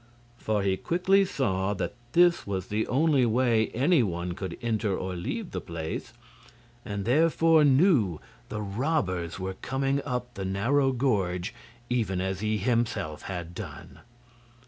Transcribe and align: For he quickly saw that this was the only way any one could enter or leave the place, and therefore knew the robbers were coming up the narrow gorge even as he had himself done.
For 0.39 0.63
he 0.63 0.77
quickly 0.77 1.25
saw 1.25 1.75
that 1.75 1.93
this 2.13 2.47
was 2.47 2.69
the 2.69 2.87
only 2.87 3.23
way 3.23 3.67
any 3.67 4.01
one 4.01 4.31
could 4.33 4.57
enter 4.59 4.97
or 4.97 5.15
leave 5.15 5.51
the 5.51 5.61
place, 5.61 6.11
and 6.83 7.05
therefore 7.05 7.63
knew 7.63 8.19
the 8.49 8.63
robbers 8.63 9.37
were 9.37 9.53
coming 9.61 10.01
up 10.03 10.33
the 10.33 10.43
narrow 10.43 10.91
gorge 10.91 11.53
even 11.87 12.19
as 12.19 12.39
he 12.39 12.57
had 12.57 12.67
himself 12.71 13.23
done. 13.53 13.99